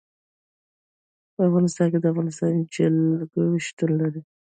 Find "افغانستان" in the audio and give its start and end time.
1.47-1.87, 2.13-2.51